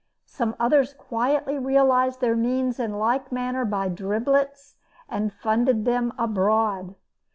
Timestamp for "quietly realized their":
0.95-2.35